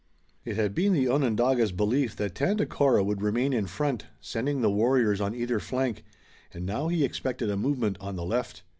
[0.45, 5.21] It had been the Onondaga's belief that Tandakora would remain in front, sending the warriors
[5.21, 6.03] on either flank,
[6.51, 8.63] and now he expected a movement on the left.